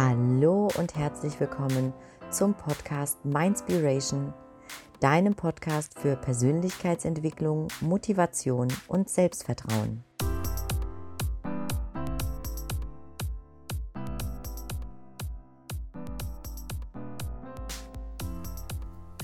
Hallo 0.00 0.68
und 0.78 0.94
herzlich 0.94 1.40
willkommen 1.40 1.92
zum 2.30 2.54
Podcast 2.54 3.24
Mindspiration, 3.24 4.32
deinem 5.00 5.34
Podcast 5.34 5.98
für 5.98 6.14
Persönlichkeitsentwicklung, 6.14 7.66
Motivation 7.80 8.68
und 8.86 9.10
Selbstvertrauen. 9.10 10.04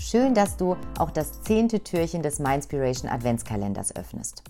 Schön, 0.01 0.35
dass 0.35 0.57
du 0.57 0.77
auch 0.99 1.13
das 1.13 1.41
zehnte 1.43 1.85
Türchen 1.85 2.25
des 2.25 2.41
Mindspiration 2.41 3.09
Adventskalenders 3.09 3.95
öffnest. 3.95 4.43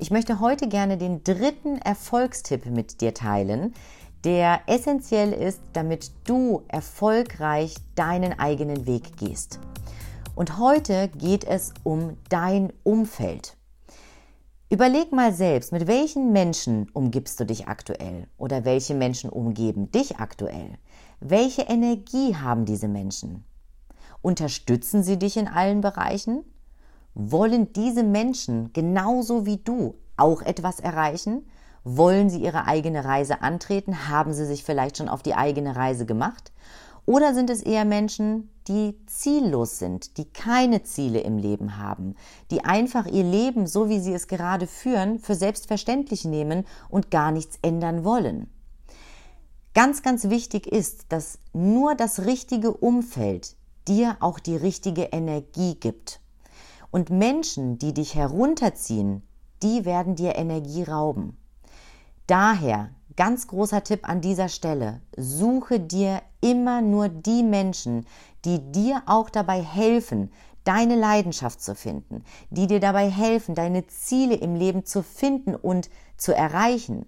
Ich 0.00 0.10
möchte 0.10 0.40
heute 0.40 0.66
gerne 0.66 0.98
den 0.98 1.22
dritten 1.22 1.78
Erfolgstipp 1.78 2.66
mit 2.66 3.00
dir 3.00 3.14
teilen, 3.14 3.72
der 4.24 4.62
essentiell 4.66 5.32
ist, 5.32 5.60
damit 5.74 6.10
du 6.24 6.62
erfolgreich 6.68 7.74
deinen 7.94 8.38
eigenen 8.38 8.86
Weg 8.86 9.16
gehst. 9.18 9.60
Und 10.34 10.58
heute 10.58 11.08
geht 11.08 11.44
es 11.44 11.72
um 11.82 12.16
dein 12.28 12.72
Umfeld. 12.82 13.56
Überleg 14.70 15.12
mal 15.12 15.32
selbst, 15.32 15.72
mit 15.72 15.86
welchen 15.86 16.32
Menschen 16.32 16.88
umgibst 16.92 17.38
du 17.38 17.44
dich 17.44 17.68
aktuell 17.68 18.26
oder 18.38 18.64
welche 18.64 18.94
Menschen 18.94 19.30
umgeben 19.30 19.92
dich 19.92 20.16
aktuell? 20.16 20.78
Welche 21.20 21.62
Energie 21.62 22.34
haben 22.34 22.64
diese 22.64 22.88
Menschen? 22.88 23.44
Unterstützen 24.22 25.02
sie 25.02 25.18
dich 25.18 25.36
in 25.36 25.48
allen 25.48 25.82
Bereichen? 25.82 26.44
Wollen 27.12 27.72
diese 27.74 28.02
Menschen 28.02 28.72
genauso 28.72 29.46
wie 29.46 29.58
du 29.58 29.94
auch 30.16 30.42
etwas 30.42 30.80
erreichen? 30.80 31.46
Wollen 31.84 32.30
Sie 32.30 32.40
Ihre 32.40 32.66
eigene 32.66 33.04
Reise 33.04 33.42
antreten? 33.42 34.08
Haben 34.08 34.32
Sie 34.32 34.46
sich 34.46 34.64
vielleicht 34.64 34.96
schon 34.96 35.10
auf 35.10 35.22
die 35.22 35.34
eigene 35.34 35.76
Reise 35.76 36.06
gemacht? 36.06 36.50
Oder 37.04 37.34
sind 37.34 37.50
es 37.50 37.60
eher 37.60 37.84
Menschen, 37.84 38.48
die 38.66 38.98
ziellos 39.04 39.78
sind, 39.78 40.16
die 40.16 40.24
keine 40.24 40.82
Ziele 40.84 41.20
im 41.20 41.36
Leben 41.36 41.76
haben, 41.76 42.14
die 42.50 42.64
einfach 42.64 43.04
ihr 43.04 43.24
Leben, 43.24 43.66
so 43.66 43.90
wie 43.90 44.00
sie 44.00 44.14
es 44.14 44.26
gerade 44.26 44.66
führen, 44.66 45.18
für 45.18 45.34
selbstverständlich 45.34 46.24
nehmen 46.24 46.64
und 46.88 47.10
gar 47.10 47.30
nichts 47.30 47.58
ändern 47.60 48.04
wollen? 48.04 48.48
Ganz, 49.74 50.02
ganz 50.02 50.30
wichtig 50.30 50.66
ist, 50.66 51.06
dass 51.10 51.38
nur 51.52 51.94
das 51.94 52.24
richtige 52.24 52.72
Umfeld 52.72 53.56
dir 53.86 54.16
auch 54.20 54.38
die 54.38 54.56
richtige 54.56 55.02
Energie 55.02 55.74
gibt. 55.74 56.20
Und 56.90 57.10
Menschen, 57.10 57.76
die 57.76 57.92
dich 57.92 58.14
herunterziehen, 58.14 59.20
die 59.62 59.84
werden 59.84 60.14
dir 60.14 60.36
Energie 60.36 60.84
rauben. 60.84 61.36
Daher, 62.26 62.88
ganz 63.16 63.48
großer 63.48 63.84
Tipp 63.84 64.08
an 64.08 64.22
dieser 64.22 64.48
Stelle, 64.48 65.02
suche 65.14 65.78
dir 65.78 66.22
immer 66.40 66.80
nur 66.80 67.10
die 67.10 67.42
Menschen, 67.42 68.06
die 68.46 68.60
dir 68.72 69.02
auch 69.04 69.28
dabei 69.28 69.60
helfen, 69.60 70.32
deine 70.64 70.96
Leidenschaft 70.96 71.60
zu 71.60 71.74
finden, 71.74 72.24
die 72.48 72.66
dir 72.66 72.80
dabei 72.80 73.10
helfen, 73.10 73.54
deine 73.54 73.86
Ziele 73.88 74.36
im 74.36 74.54
Leben 74.54 74.86
zu 74.86 75.02
finden 75.02 75.54
und 75.54 75.90
zu 76.16 76.34
erreichen. 76.34 77.04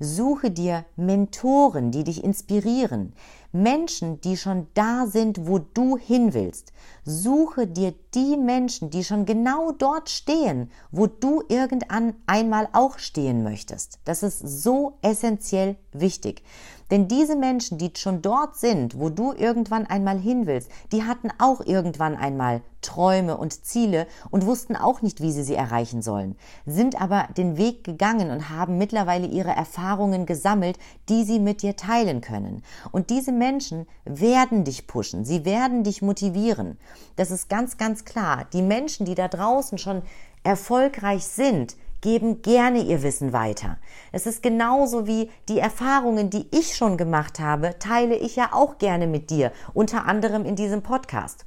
Suche 0.00 0.50
dir 0.50 0.84
Mentoren, 0.96 1.92
die 1.92 2.02
dich 2.02 2.24
inspirieren, 2.24 3.14
Menschen, 3.52 4.20
die 4.20 4.36
schon 4.36 4.66
da 4.74 5.06
sind, 5.06 5.46
wo 5.46 5.58
du 5.58 5.96
hin 5.96 6.34
willst. 6.34 6.72
Suche 7.04 7.68
dir 7.68 7.94
die 8.16 8.36
Menschen, 8.38 8.88
die 8.88 9.04
schon 9.04 9.26
genau 9.26 9.72
dort 9.72 10.08
stehen, 10.08 10.70
wo 10.90 11.06
du 11.06 11.42
irgendwann 11.48 12.14
einmal 12.26 12.66
auch 12.72 12.98
stehen 12.98 13.44
möchtest. 13.44 14.00
Das 14.06 14.22
ist 14.22 14.40
so 14.40 14.96
essentiell 15.02 15.76
wichtig. 15.92 16.42
Denn 16.90 17.08
diese 17.08 17.34
Menschen, 17.36 17.78
die 17.78 17.90
schon 17.96 18.22
dort 18.22 18.56
sind, 18.56 18.98
wo 18.98 19.10
du 19.10 19.32
irgendwann 19.32 19.86
einmal 19.86 20.18
hin 20.18 20.46
willst, 20.46 20.70
die 20.92 21.02
hatten 21.02 21.30
auch 21.38 21.60
irgendwann 21.60 22.16
einmal 22.16 22.62
Träume 22.80 23.36
und 23.36 23.64
Ziele 23.64 24.06
und 24.30 24.46
wussten 24.46 24.76
auch 24.76 25.02
nicht, 25.02 25.20
wie 25.20 25.32
sie 25.32 25.42
sie 25.42 25.56
erreichen 25.56 26.02
sollen, 26.02 26.36
sind 26.64 27.00
aber 27.00 27.28
den 27.36 27.56
Weg 27.56 27.82
gegangen 27.82 28.30
und 28.30 28.48
haben 28.48 28.78
mittlerweile 28.78 29.26
ihre 29.26 29.50
Erfahrungen 29.50 30.24
gesammelt, 30.24 30.78
die 31.08 31.24
sie 31.24 31.40
mit 31.40 31.62
dir 31.62 31.74
teilen 31.74 32.20
können. 32.20 32.62
Und 32.92 33.10
diese 33.10 33.32
Menschen 33.32 33.88
werden 34.04 34.62
dich 34.62 34.86
pushen, 34.86 35.24
sie 35.24 35.44
werden 35.44 35.82
dich 35.82 36.00
motivieren. 36.00 36.78
Das 37.16 37.32
ist 37.32 37.48
ganz, 37.48 37.76
ganz 37.76 38.04
klar. 38.06 38.46
Die 38.52 38.62
Menschen, 38.62 39.04
die 39.04 39.14
da 39.14 39.28
draußen 39.28 39.78
schon 39.78 40.02
erfolgreich 40.42 41.24
sind, 41.24 41.76
geben 42.00 42.42
gerne 42.42 42.82
ihr 42.82 43.02
Wissen 43.02 43.32
weiter. 43.32 43.78
Es 44.12 44.26
ist 44.26 44.42
genauso 44.42 45.06
wie 45.06 45.30
die 45.48 45.58
Erfahrungen, 45.58 46.30
die 46.30 46.46
ich 46.52 46.76
schon 46.76 46.96
gemacht 46.96 47.40
habe, 47.40 47.78
teile 47.78 48.16
ich 48.16 48.36
ja 48.36 48.50
auch 48.52 48.78
gerne 48.78 49.06
mit 49.06 49.30
dir, 49.30 49.52
unter 49.74 50.06
anderem 50.06 50.44
in 50.44 50.56
diesem 50.56 50.82
Podcast. 50.82 51.46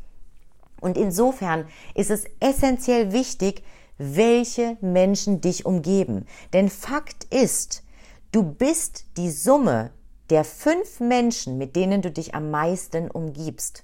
Und 0.81 0.97
insofern 0.97 1.65
ist 1.95 2.09
es 2.09 2.25
essentiell 2.39 3.11
wichtig, 3.11 3.63
welche 3.97 4.77
Menschen 4.81 5.41
dich 5.41 5.65
umgeben. 5.65 6.25
Denn 6.53 6.69
Fakt 6.69 7.25
ist, 7.33 7.83
du 8.31 8.43
bist 8.43 9.05
die 9.17 9.29
Summe 9.29 9.91
der 10.29 10.43
fünf 10.43 10.99
Menschen, 10.99 11.57
mit 11.57 11.75
denen 11.75 12.01
du 12.01 12.11
dich 12.11 12.35
am 12.35 12.51
meisten 12.51 13.09
umgibst. 13.09 13.83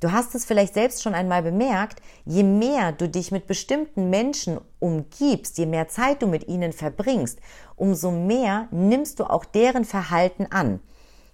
Du 0.00 0.12
hast 0.12 0.34
es 0.36 0.44
vielleicht 0.44 0.74
selbst 0.74 1.02
schon 1.02 1.14
einmal 1.14 1.42
bemerkt, 1.42 2.00
je 2.24 2.44
mehr 2.44 2.92
du 2.92 3.08
dich 3.08 3.32
mit 3.32 3.48
bestimmten 3.48 4.10
Menschen 4.10 4.60
umgibst, 4.78 5.58
je 5.58 5.66
mehr 5.66 5.88
Zeit 5.88 6.22
du 6.22 6.28
mit 6.28 6.46
ihnen 6.46 6.72
verbringst, 6.72 7.40
umso 7.74 8.12
mehr 8.12 8.68
nimmst 8.70 9.18
du 9.18 9.24
auch 9.24 9.44
deren 9.44 9.84
Verhalten 9.84 10.46
an. 10.50 10.78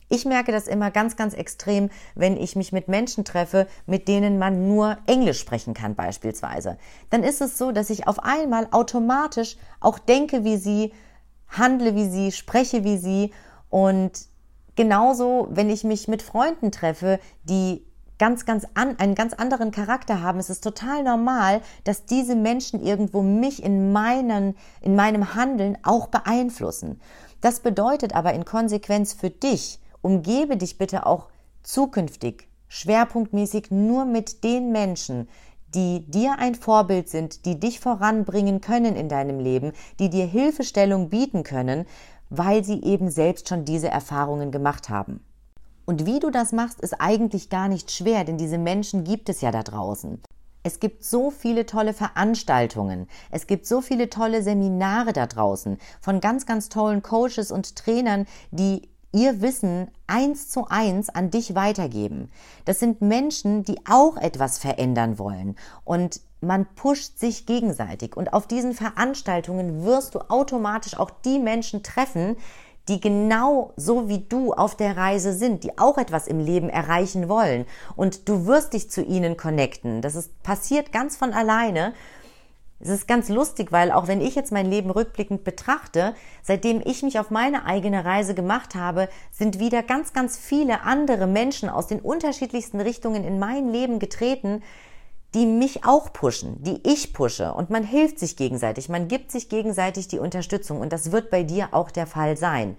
Ich 0.09 0.25
merke 0.25 0.53
das 0.53 0.67
immer 0.67 0.91
ganz, 0.91 1.17
ganz 1.17 1.35
extrem, 1.35 1.91
wenn 2.15 2.37
ich 2.37 2.57
mich 2.57 2.73
mit 2.73 2.89
Menschen 2.89 3.25
treffe, 3.25 3.67
mit 3.87 4.09
denen 4.09 4.39
man 4.39 4.69
nur 4.69 4.99
Englisch 5.07 5.41
sprechen 5.41 5.75
kann 5.75 5.95
beispielsweise. 5.95 6.79
Dann 7.11 7.23
ist 7.23 7.41
es 7.41 7.59
so, 7.59 7.73
dass 7.73 7.91
ich 7.91 8.07
auf 8.07 8.21
einmal 8.21 8.69
automatisch 8.71 9.57
auch 9.81 9.99
denke 9.99 10.45
wie 10.45 10.57
sie, 10.57 10.93
handle 11.49 11.95
wie 11.95 12.09
sie, 12.09 12.33
spreche 12.33 12.85
wie 12.85 12.97
sie 12.97 13.33
und 13.69 14.13
genauso, 14.75 15.49
wenn 15.51 15.69
ich 15.69 15.85
mich 15.85 16.09
mit 16.09 16.23
Freunden 16.23 16.71
treffe, 16.71 17.19
die 17.45 17.85
ganz, 18.19 18.45
ganz 18.45 18.67
an, 18.75 18.99
einen 18.99 19.15
ganz 19.15 19.35
anderen 19.35 19.71
Charakter 19.71 20.23
haben. 20.23 20.39
Es 20.39 20.51
ist 20.51 20.63
total 20.63 21.03
normal, 21.03 21.61
dass 21.85 22.05
diese 22.05 22.37
Menschen 22.37 22.83
irgendwo 22.83 23.23
mich 23.23 23.63
in 23.63 23.93
meinen, 23.93 24.57
in 24.81 24.97
meinem 24.97 25.35
Handeln 25.35 25.79
auch 25.83 26.09
beeinflussen. 26.09 27.01
Das 27.41 27.61
bedeutet 27.61 28.15
aber 28.15 28.33
in 28.35 28.45
Konsequenz 28.45 29.13
für 29.13 29.31
dich, 29.31 29.81
umgebe 30.03 30.57
dich 30.57 30.79
bitte 30.79 31.07
auch 31.07 31.29
zukünftig 31.63 32.49
schwerpunktmäßig 32.69 33.71
nur 33.71 34.05
mit 34.05 34.43
den 34.43 34.73
Menschen, 34.73 35.29
die 35.75 36.11
dir 36.11 36.39
ein 36.39 36.55
Vorbild 36.55 37.09
sind, 37.09 37.47
die 37.47 37.59
dich 37.59 37.81
voranbringen 37.81 38.61
können 38.61 38.97
in 38.97 39.09
deinem 39.09 39.39
Leben, 39.39 39.73
die 39.99 40.11
dir 40.11 40.27
Hilfestellung 40.27 41.09
bieten 41.09 41.43
können, 41.43 41.87
weil 42.31 42.65
sie 42.65 42.83
eben 42.83 43.11
selbst 43.11 43.49
schon 43.49 43.65
diese 43.65 43.89
Erfahrungen 43.89 44.51
gemacht 44.51 44.89
haben. 44.89 45.25
Und 45.87 46.07
wie 46.07 46.21
du 46.21 46.31
das 46.31 46.53
machst, 46.53 46.81
ist 46.81 47.01
eigentlich 47.01 47.51
gar 47.51 47.69
nicht 47.69 47.91
schwer, 47.91 48.25
denn 48.25 48.39
diese 48.39 48.59
Menschen 48.59 49.05
gibt 49.05 49.29
es 49.29 49.41
ja 49.41 49.51
da 49.51 49.63
draußen. 49.63 50.21
Es 50.63 50.81
gibt 50.81 51.05
so 51.05 51.31
viele 51.31 51.67
tolle 51.67 51.93
Veranstaltungen. 51.93 53.07
Es 53.31 53.47
gibt 53.47 53.67
so 53.67 53.83
viele 53.83 54.09
tolle 54.09 54.43
Seminare 54.43 55.13
da 55.13 55.27
draußen 55.27 55.79
von 56.01 56.21
ganz, 56.21 56.47
ganz 56.47 56.71
tollen 56.71 57.03
Coaches 57.03 57.53
und 57.53 57.77
Trainern, 57.77 58.27
die 58.51 58.89
ihr 59.13 59.43
Wissen 59.43 59.91
eins 60.07 60.49
zu 60.49 60.67
eins 60.69 61.11
an 61.11 61.31
dich 61.31 61.55
weitergeben. 61.55 62.31
Das 62.65 62.81
sind 62.81 63.03
Menschen, 63.03 63.63
die 63.63 63.77
auch 63.89 64.17
etwas 64.17 64.59
verändern 64.59 65.19
wollen 65.19 65.57
und 65.85 66.21
man 66.41 66.67
pusht 66.75 67.19
sich 67.19 67.47
gegenseitig. 67.47 68.17
Und 68.17 68.33
auf 68.33 68.47
diesen 68.47 68.75
Veranstaltungen 68.75 69.85
wirst 69.85 70.15
du 70.15 70.21
automatisch 70.31 70.99
auch 70.99 71.11
die 71.11 71.39
Menschen 71.39 71.83
treffen, 71.83 72.37
die 72.89 73.01
genau 73.01 73.73
so 73.77 74.09
wie 74.09 74.21
du 74.21 74.53
auf 74.53 74.77
der 74.77 74.97
Reise 74.97 75.33
sind, 75.33 75.65
die 75.65 75.79
auch 75.79 75.99
etwas 75.99 76.27
im 76.27 76.39
Leben 76.39 76.69
erreichen 76.69 77.29
wollen. 77.29 77.67
Und 77.97 78.29
du 78.29 78.47
wirst 78.47 78.75
dich 78.75 78.91
zu 78.91 79.03
ihnen 79.03 79.37
connecten. 79.37 80.03
Das 80.03 80.15
ist 80.15 80.43
passiert 80.43 80.93
ganz 80.93 81.17
von 81.17 81.33
alleine. 81.33 81.95
Es 82.81 82.91
ist 82.91 83.09
ganz 83.09 83.31
lustig, 83.31 83.73
weil 83.73 83.91
auch 83.91 84.09
wenn 84.09 84.21
ich 84.21 84.35
jetzt 84.35 84.53
mein 84.53 84.67
Leben 84.67 84.91
rückblickend 84.91 85.45
betrachte, 85.45 86.15
seitdem 86.43 86.83
ich 86.85 87.03
mich 87.03 87.19
auf 87.19 87.31
meine 87.31 87.65
eigene 87.65 88.05
Reise 88.05 88.35
gemacht 88.35 88.75
habe, 88.75 89.09
sind 89.31 89.59
wieder 89.59 89.83
ganz, 89.83 90.13
ganz 90.13 90.37
viele 90.37 90.83
andere 90.83 91.27
Menschen 91.27 91.71
aus 91.71 91.87
den 91.87 92.01
unterschiedlichsten 92.01 92.81
Richtungen 92.81 93.25
in 93.25 93.39
mein 93.39 93.71
Leben 93.71 94.01
getreten, 94.01 94.63
die 95.35 95.47
mich 95.47 95.85
auch 95.85 96.13
pushen, 96.13 96.63
die 96.63 96.81
ich 96.85 97.13
pushe 97.13 97.53
und 97.53 97.69
man 97.69 97.83
hilft 97.83 98.21
sich 98.21 98.37
gegenseitig, 98.37 98.89
man 98.89 99.09
gibt 99.09 99.33
sich 99.33 99.49
gegenseitig 99.49 100.07
die 100.07 100.21
Unterstützung 100.21 100.81
und 100.81 100.93
das 100.93 101.11
wird 101.11 101.31
bei 101.31 101.43
dir 101.43 101.69
auch 101.73 101.91
der 101.91 102.07
Fall 102.07 102.37
sein. 102.37 102.77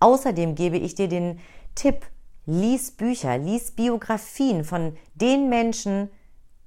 Außerdem 0.00 0.54
gebe 0.54 0.76
ich 0.76 0.94
dir 0.94 1.08
den 1.08 1.40
Tipp, 1.74 2.06
lies 2.44 2.90
Bücher, 2.90 3.38
lies 3.38 3.70
Biografien 3.70 4.64
von 4.64 4.96
den 5.14 5.48
Menschen, 5.48 6.10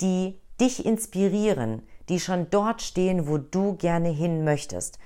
die 0.02 0.40
dich 0.60 0.86
inspirieren, 0.86 1.84
die 2.10 2.20
schon 2.20 2.50
dort 2.50 2.82
stehen, 2.82 3.28
wo 3.28 3.38
du 3.38 3.76
gerne 3.76 4.10
hin 4.10 4.44
möchtest. 4.44 4.98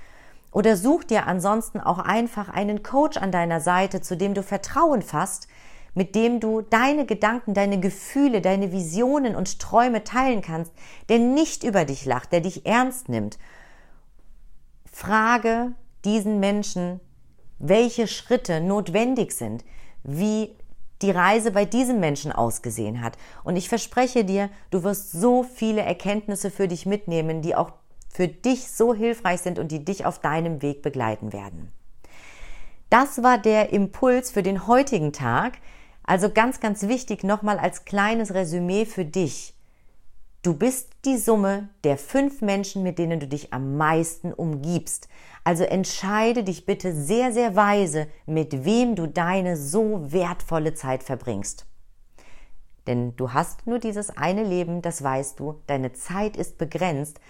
Oder 0.53 0.77
such 0.77 1.03
dir 1.03 1.27
ansonsten 1.27 1.79
auch 1.79 1.99
einfach 1.99 2.49
einen 2.49 2.83
Coach 2.83 3.17
an 3.17 3.31
deiner 3.31 3.59
Seite, 3.59 4.01
zu 4.01 4.15
dem 4.15 4.33
du 4.33 4.43
Vertrauen 4.43 5.01
fasst, 5.01 5.47
mit 5.93 6.15
dem 6.15 6.39
du 6.39 6.61
deine 6.61 7.05
Gedanken, 7.05 7.53
deine 7.53 7.79
Gefühle, 7.79 8.41
deine 8.41 8.71
Visionen 8.71 9.35
und 9.35 9.59
Träume 9.59 10.03
teilen 10.03 10.41
kannst, 10.41 10.71
der 11.09 11.19
nicht 11.19 11.63
über 11.63 11.85
dich 11.85 12.05
lacht, 12.05 12.31
der 12.31 12.41
dich 12.41 12.65
ernst 12.65 13.09
nimmt. 13.09 13.37
Frage 14.91 15.73
diesen 16.05 16.39
Menschen, 16.39 16.99
welche 17.59 18.07
Schritte 18.07 18.61
notwendig 18.61 19.33
sind, 19.33 19.63
wie 20.03 20.55
die 21.01 21.11
Reise 21.11 21.51
bei 21.51 21.65
diesem 21.65 21.99
Menschen 21.99 22.31
ausgesehen 22.31 23.01
hat. 23.01 23.17
Und 23.43 23.55
ich 23.55 23.69
verspreche 23.69 24.23
dir, 24.23 24.49
du 24.69 24.83
wirst 24.83 25.11
so 25.11 25.43
viele 25.43 25.81
Erkenntnisse 25.81 26.51
für 26.51 26.67
dich 26.67 26.85
mitnehmen, 26.85 27.41
die 27.41 27.55
auch 27.55 27.71
für 28.09 28.27
dich 28.27 28.71
so 28.71 28.93
hilfreich 28.93 29.41
sind 29.41 29.57
und 29.57 29.71
die 29.71 29.83
dich 29.83 30.05
auf 30.05 30.19
deinem 30.19 30.61
Weg 30.61 30.81
begleiten 30.81 31.33
werden. 31.33 31.71
Das 32.89 33.23
war 33.23 33.37
der 33.37 33.71
Impuls 33.71 34.31
für 34.31 34.43
den 34.43 34.67
heutigen 34.67 35.13
Tag. 35.13 35.59
Also 36.11 36.29
ganz, 36.29 36.59
ganz 36.59 36.89
wichtig 36.89 37.23
nochmal 37.23 37.57
als 37.57 37.85
kleines 37.85 38.33
Resümee 38.33 38.85
für 38.85 39.05
dich. 39.05 39.55
Du 40.41 40.53
bist 40.53 40.89
die 41.05 41.15
Summe 41.15 41.69
der 41.85 41.97
fünf 41.97 42.41
Menschen, 42.41 42.83
mit 42.83 42.99
denen 42.99 43.21
du 43.21 43.29
dich 43.29 43.53
am 43.53 43.77
meisten 43.77 44.33
umgibst. 44.33 45.07
Also 45.45 45.63
entscheide 45.63 46.43
dich 46.43 46.65
bitte 46.65 46.93
sehr, 46.93 47.31
sehr 47.31 47.55
weise, 47.55 48.07
mit 48.25 48.65
wem 48.65 48.97
du 48.97 49.07
deine 49.07 49.55
so 49.55 50.11
wertvolle 50.11 50.73
Zeit 50.73 51.01
verbringst. 51.01 51.65
Denn 52.87 53.15
du 53.15 53.31
hast 53.31 53.65
nur 53.65 53.79
dieses 53.79 54.09
eine 54.09 54.43
Leben, 54.43 54.81
das 54.81 55.01
weißt 55.01 55.39
du, 55.39 55.61
deine 55.65 55.93
Zeit 55.93 56.35
ist 56.35 56.57
begrenzt, 56.57 57.21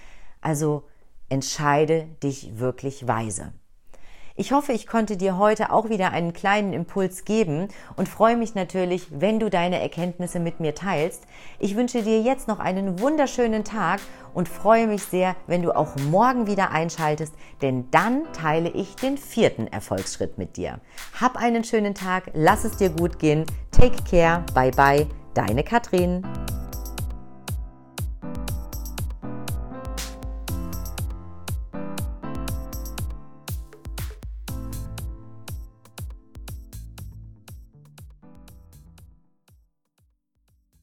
also 0.42 0.86
entscheide 1.30 2.08
dich 2.24 2.58
wirklich 2.58 3.08
weise. 3.08 3.54
Ich 4.42 4.54
hoffe, 4.54 4.74
ich 4.74 4.88
konnte 4.88 5.18
dir 5.18 5.38
heute 5.38 5.72
auch 5.72 5.90
wieder 5.90 6.14
einen 6.14 6.34
kleinen 6.34 6.74
Impuls 6.74 7.26
geben 7.26 7.68
und 7.96 8.10
freue 8.10 8.36
mich 8.36 8.56
natürlich, 8.56 9.06
wenn 9.12 9.40
du 9.40 9.52
deine 9.52 9.80
Erkenntnisse 9.80 10.40
mit 10.40 10.60
mir 10.60 10.74
teilst. 10.74 11.28
Ich 11.60 11.76
wünsche 11.76 12.02
dir 12.02 12.20
jetzt 12.24 12.48
noch 12.48 12.58
einen 12.58 13.00
wunderschönen 13.00 13.64
Tag 13.64 14.00
und 14.34 14.50
freue 14.50 14.88
mich 14.88 15.04
sehr, 15.04 15.36
wenn 15.46 15.62
du 15.62 15.76
auch 15.76 15.96
morgen 16.10 16.48
wieder 16.48 16.72
einschaltest, 16.72 17.36
denn 17.62 17.92
dann 17.92 18.24
teile 18.34 18.70
ich 18.70 18.96
den 18.96 19.20
vierten 19.20 19.68
Erfolgsschritt 19.68 20.40
mit 20.40 20.58
dir. 20.58 20.80
Hab 21.22 21.38
einen 21.38 21.64
schönen 21.64 21.94
Tag, 21.94 22.32
lass 22.34 22.64
es 22.64 22.78
dir 22.78 22.90
gut 22.90 23.20
gehen, 23.20 23.46
take 23.70 24.04
care, 24.10 24.44
bye 24.56 24.72
bye, 24.72 25.06
deine 25.36 25.64
Katrin. 25.64 26.24